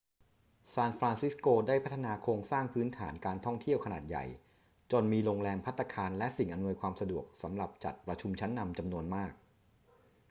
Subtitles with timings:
[0.73, 4.25] ซานฟรานซิสโกได้พัฒนาโครงสร้างพื้นฐานทางการท่องเที่ยวขนานใหญ่
[4.91, 9.33] จนมีโรงแรม ภัตตาคาร และสิ่งอำนวยความสะดวกสำหรับจัดประชุมชั้นนำจำนวนมาก